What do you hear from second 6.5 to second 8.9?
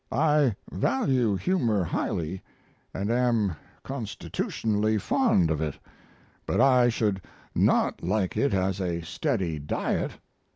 I should not like it as